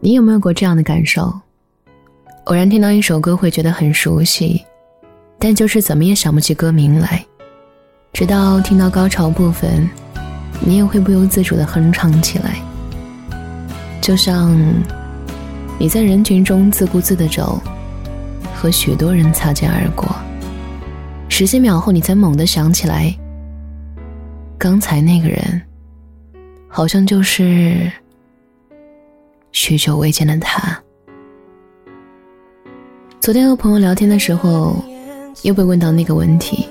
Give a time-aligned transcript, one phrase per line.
[0.00, 1.32] 你有没有过这样的感受？
[2.44, 4.64] 偶然听到一首歌会觉得很熟悉，
[5.40, 7.24] 但就是怎么也想不起歌名来。
[8.12, 9.88] 直到听到高潮部分，
[10.60, 12.58] 你也会不由自主的哼唱起来。
[14.00, 14.56] 就像
[15.78, 17.60] 你在人群中自顾自的走，
[18.54, 20.08] 和许多人擦肩而过，
[21.28, 23.12] 十几秒后你才猛地想起来，
[24.56, 25.60] 刚才那个人，
[26.68, 27.90] 好像就是。
[29.60, 30.80] 许久未见的他，
[33.18, 34.76] 昨天和朋友聊天的时候，
[35.42, 36.68] 又被问到那个问题：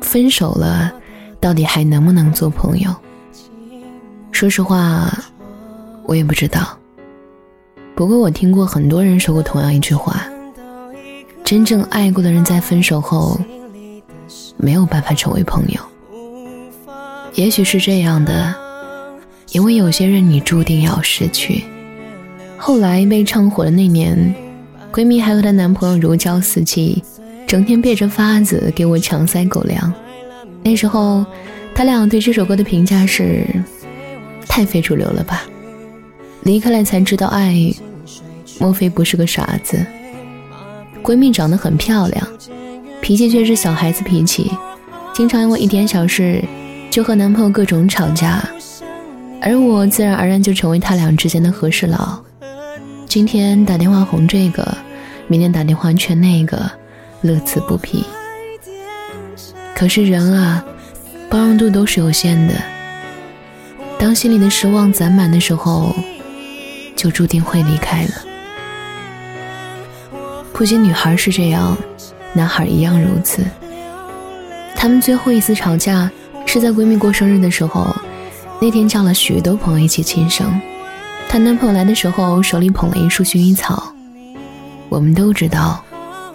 [0.00, 0.92] 分手了，
[1.40, 2.94] 到底还能不能做朋友？
[4.30, 5.12] 说实话，
[6.04, 6.78] 我也不知道。
[7.96, 10.28] 不过我听过很多人说过同样一句话：
[11.42, 13.36] 真正爱过的人，在分手后
[14.56, 15.80] 没有办法成为朋友。
[17.34, 18.54] 也许是这样的，
[19.50, 21.64] 因为有些人你注定要失去。
[22.58, 24.34] 后来被唱火的那年，
[24.92, 27.02] 闺蜜还和她男朋友如胶似漆，
[27.46, 29.92] 整天憋着法子给我强塞狗粮。
[30.62, 31.24] 那时候，
[31.74, 33.46] 他俩对这首歌的评价是：
[34.48, 35.44] 太非主流了吧？
[36.42, 37.72] 离开了才知道爱，
[38.58, 39.84] 莫非不是个傻子？
[41.02, 42.26] 闺蜜长得很漂亮，
[43.00, 44.50] 脾气却是小孩子脾气，
[45.12, 46.42] 经常因为一点小事
[46.90, 48.42] 就和男朋友各种吵架，
[49.40, 52.18] 而我自然而然就成为他俩之间的和事佬。
[53.08, 54.76] 今天打电话哄这个，
[55.26, 56.70] 明天打电话劝那个，
[57.22, 58.04] 乐此不疲。
[59.74, 60.64] 可是人啊，
[61.30, 62.54] 包容度都是有限的。
[63.98, 65.94] 当心里的失望攒满的时候，
[66.94, 68.10] 就注定会离开了。
[70.52, 71.76] 不仅女孩是这样，
[72.34, 73.42] 男孩一样如此。
[74.74, 76.10] 他们最后一次吵架
[76.44, 77.94] 是在闺蜜过生日的时候，
[78.60, 80.60] 那天叫了许多朋友一起庆生。
[81.36, 83.92] 她男朋友来的时候，手里捧了一束薰衣草。
[84.88, 85.84] 我们都知道，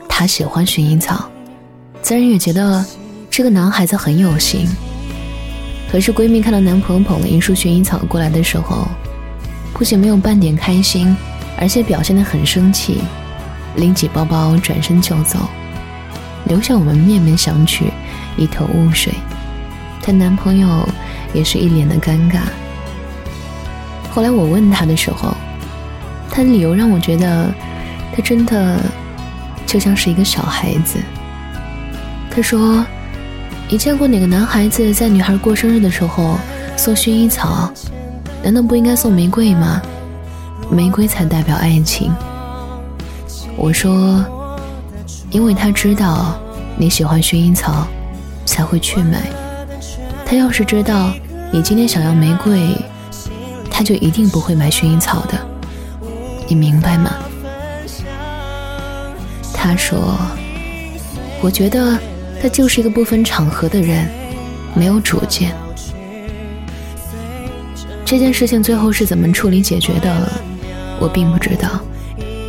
[0.08, 1.28] 她喜欢薰衣草，
[2.04, 2.86] 自然也觉得
[3.28, 4.68] 这个男孩子很有心。
[5.92, 8.88] 可是闺蜜看到男朋友捧了一束薰衣草过来的时候，
[9.74, 11.18] 不仅没有半点开心，
[11.58, 13.00] 而且表现得很生气，
[13.78, 15.40] 拎起包包转身就走，
[16.46, 17.86] 留下我们面面相觑，
[18.38, 19.12] 一头雾水。
[20.00, 20.88] 她男朋友
[21.34, 22.42] 也是一脸的尴尬。
[24.14, 25.34] 后来我问他的时候，
[26.30, 27.50] 他的理由让我觉得，
[28.14, 28.78] 他真的
[29.66, 31.00] 就像是一个小孩子。
[32.30, 32.86] 他说
[33.72, 36.38] ：“你见过哪个男孩子在女孩过生日的时候
[36.76, 37.72] 送薰衣草？
[38.44, 39.82] 难道不应该送玫瑰吗？
[40.70, 42.12] 玫瑰才代表爱情。”
[43.56, 44.26] 我说
[45.32, 46.38] ：“因为他知道
[46.76, 47.88] 你喜欢薰衣草，
[48.46, 49.22] 才会去买。
[50.26, 51.14] 他要是知道
[51.52, 52.76] 你今天想要玫瑰。”
[53.72, 55.40] 他就一定不会买薰衣草的，
[56.48, 57.12] 你明白吗？
[59.54, 60.18] 他说
[61.42, 61.98] ：“我觉得
[62.42, 64.08] 他就是一个不分场合的人，
[64.76, 65.56] 没有主见。”
[68.04, 70.30] 这件事情最后是怎么处理解决的，
[71.00, 71.80] 我并不知道，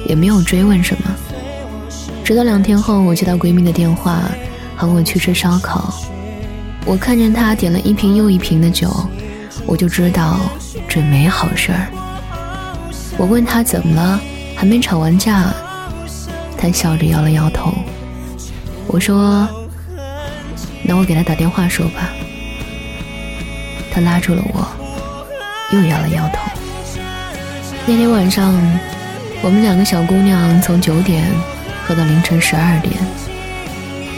[0.09, 1.11] 也没有追问什么。
[2.25, 4.23] 直到两天后，我接到闺蜜的电话，
[4.75, 5.95] 喊我去吃烧烤。
[6.85, 8.91] 我看见她点了一瓶又一瓶的酒，
[9.67, 10.41] 我就知道。
[10.93, 11.87] 准没好事儿。
[13.17, 14.21] 我问他怎么了，
[14.55, 15.51] 还没吵完架，
[16.59, 17.73] 他笑着摇了摇头。
[18.89, 19.49] 我说
[20.85, 22.11] ：“那我给他打电话说吧。”
[23.91, 24.69] 他拉住了我，
[25.71, 26.41] 又摇了摇头。
[27.87, 28.53] 那天晚上，
[29.41, 31.25] 我们两个小姑娘从九点
[31.87, 32.95] 喝到凌晨十二点。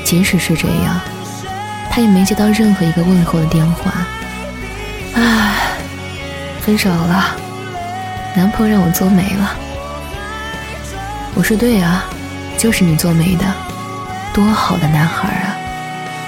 [0.02, 1.00] 即使是这样，
[1.88, 3.92] 他也没接到任何一个问候的电话。
[5.14, 5.53] 唉。
[6.64, 7.36] 分手了，
[8.34, 9.54] 男朋友让我做媒了。
[11.34, 12.04] 我说对啊，
[12.56, 13.44] 就是你做媒的，
[14.32, 15.54] 多好的男孩啊！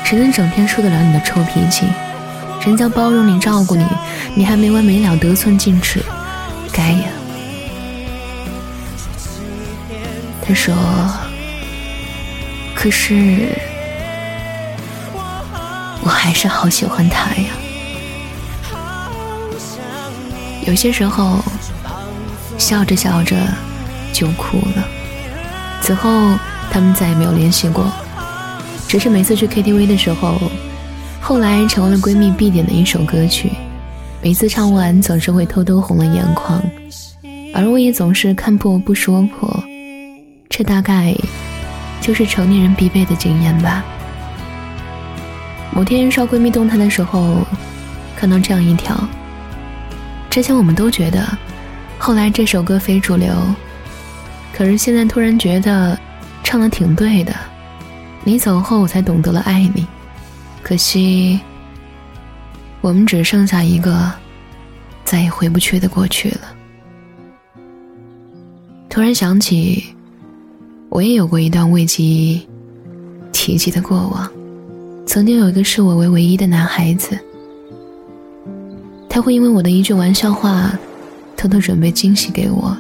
[0.05, 1.87] 谁能整天受得了你的臭脾气？
[2.67, 3.87] 人家包容你、照顾你，
[4.35, 6.05] 你还没完没了得寸进尺，
[6.71, 7.05] 该呀。
[10.47, 10.75] 他说
[12.77, 13.49] ：“可是，
[16.03, 17.49] 我还是好喜欢他呀。”
[20.67, 21.39] 有些时候，
[22.59, 23.37] 笑着笑着
[24.13, 24.89] 就哭了。
[25.81, 26.11] 此后，
[26.73, 27.87] 他们再也没有联系过。
[28.89, 30.41] 只是每次去 KTV 的时候，
[31.21, 33.53] 后来成为了闺蜜必点的一首歌曲。
[34.21, 36.61] 每次唱完，总是会偷偷红了眼眶，
[37.55, 39.63] 而我也总是看破不说破。
[40.49, 41.15] 这大概
[42.01, 43.85] 就是成年人必备的经验吧。
[45.71, 47.37] 某天刷闺蜜动态的时候，
[48.17, 48.99] 看到这样一条。
[50.37, 51.27] 之前我们都觉得，
[51.97, 53.35] 后来这首歌非主流，
[54.53, 55.99] 可是现在突然觉得
[56.45, 57.35] 唱的挺对的。
[58.23, 59.87] 你走后，我才懂得了爱你。
[60.63, 61.41] 可惜，
[62.83, 64.13] 我们只剩下一个
[65.07, 66.41] 再也回不去的过去了。
[68.91, 69.87] 突然想起，
[70.91, 72.47] 我也有过一段未及
[73.33, 74.31] 提及的过往。
[75.07, 77.19] 曾经有一个视我为唯一的男孩子，
[79.17, 80.79] 他会因为我的一句玩笑话，
[81.39, 82.77] 偷偷准备惊喜给我；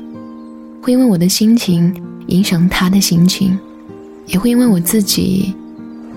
[0.83, 1.91] 会因为我的心情
[2.27, 3.59] 影响他的心情，
[4.27, 5.55] 也会因为我自己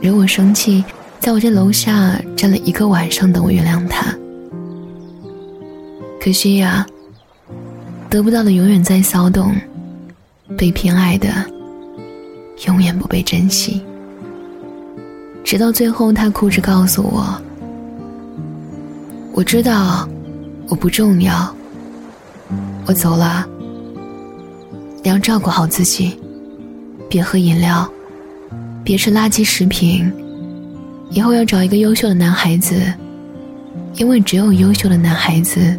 [0.01, 0.83] 惹我生气，
[1.21, 4.13] 在我家楼下站了一个晚上等我原谅他。
[6.19, 6.86] 可惜呀，
[8.10, 9.56] 得不到的永远在骚动，
[10.57, 11.30] 被偏爱的
[12.68, 13.81] 永远不被珍惜。
[15.45, 17.42] 直到最后，他哭着告诉我
[19.39, 20.06] ：“我知道
[20.68, 21.50] 我不重要，
[22.86, 23.47] 我走了。
[25.01, 26.19] 你要照顾好自己，
[27.09, 27.89] 别喝饮料，
[28.83, 30.12] 别吃垃圾食品。
[31.12, 32.94] 以后要找一个优秀的男孩子，
[33.95, 35.74] 因为只有优秀的男孩子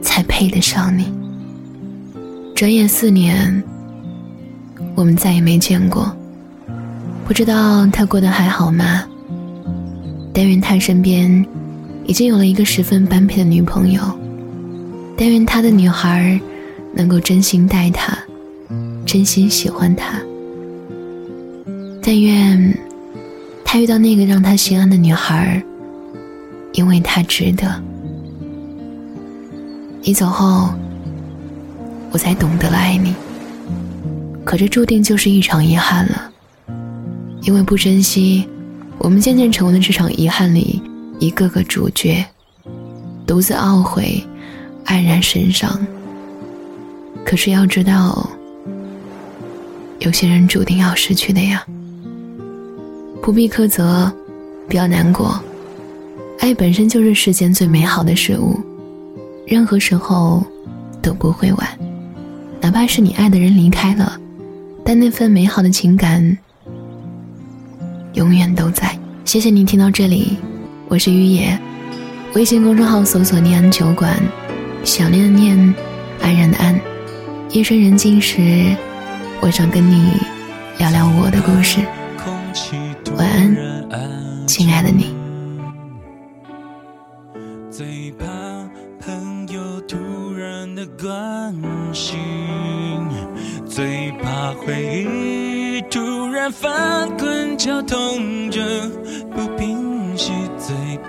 [0.00, 1.12] 才配得上你。”
[2.56, 3.62] 转眼四年，
[4.94, 6.10] 我们再也没见过。
[7.26, 9.04] 不知道他过得还好吗？
[10.32, 11.46] 但愿他身边
[12.06, 14.00] 已经有了一个十分般配的女朋友。
[15.16, 16.38] 但愿他的女孩
[16.94, 18.16] 能够真心待他，
[19.04, 20.20] 真心喜欢他。
[22.02, 22.78] 但愿
[23.64, 25.62] 他遇到那个让他心安的女孩，
[26.72, 27.82] 因为他值得。
[30.02, 30.68] 你走后，
[32.12, 33.14] 我才懂得了爱你。
[34.44, 36.30] 可这注定就是一场遗憾了。
[37.42, 38.46] 因为不珍惜，
[38.98, 40.82] 我们渐渐成为了这场遗憾里
[41.18, 42.24] 一个个主角，
[43.26, 44.22] 独自懊悔，
[44.84, 45.84] 黯然神伤。
[47.24, 48.28] 可是要知道，
[49.98, 51.64] 有些人注定要失去的呀。
[53.22, 54.12] 不必苛责，
[54.68, 55.40] 不要难过，
[56.38, 58.60] 爱本身就是世间最美好的事物，
[59.46, 60.44] 任何时候
[61.02, 61.68] 都不会晚。
[62.60, 64.20] 哪怕是你爱的人离开了，
[64.84, 66.36] 但那份美好的情感。
[68.12, 68.96] 永远都在。
[69.24, 70.38] 谢谢你听到这里，
[70.88, 71.58] 我是于野，
[72.34, 74.16] 微信公众号搜索“念安酒馆”，
[74.84, 75.74] 想念的念，
[76.22, 76.80] 安然的安。
[77.50, 78.40] 夜深人静时，
[79.40, 80.12] 我想跟你
[80.78, 81.80] 聊聊我的故事。
[83.16, 83.28] 晚
[83.90, 85.12] 安，亲爱的你。
[87.68, 88.24] 最怕
[89.00, 91.52] 朋友突然的关
[91.92, 92.16] 心，
[93.66, 97.36] 最怕回忆突然翻滚。
[97.58, 98.60] 绞痛着
[99.34, 100.30] 不平息，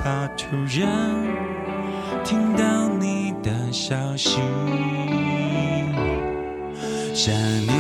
[0.08, 0.88] 怕突然
[2.24, 4.40] 听到你的消息。
[7.14, 7.76] 想念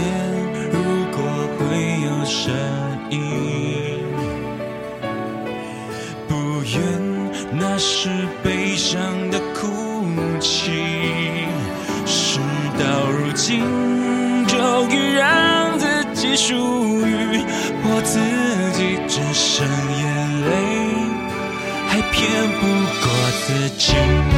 [0.70, 0.78] 如
[1.16, 1.24] 果
[1.58, 2.54] 会有声
[3.10, 3.47] 音，
[23.48, 24.37] 自己。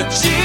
[0.00, 0.39] energy.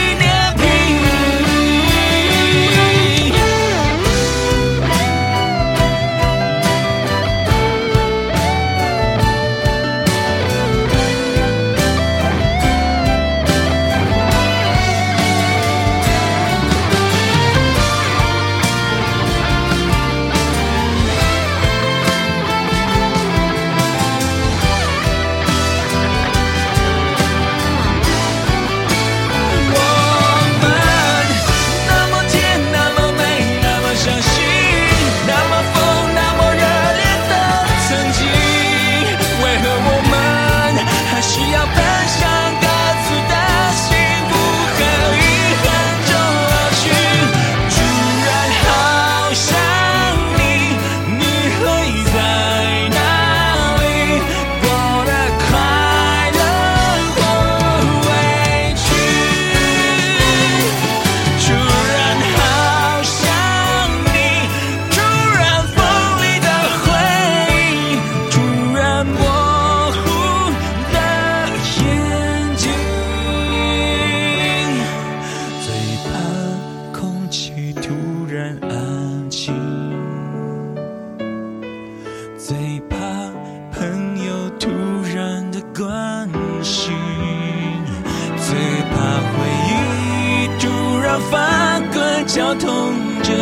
[92.60, 92.94] 痛
[93.24, 93.34] 着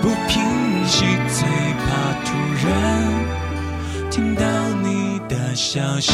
[0.00, 1.46] 不平息，最
[1.84, 1.86] 怕
[2.24, 2.28] 突
[2.66, 2.70] 然
[4.10, 4.42] 听到
[4.82, 6.12] 你的消息，